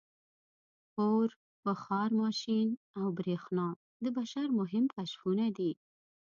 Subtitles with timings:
[1.03, 1.27] •اور،
[1.65, 2.67] بخار ماشین
[2.99, 3.67] او برېښنا
[4.03, 5.71] د بشر مهم کشفونه دي.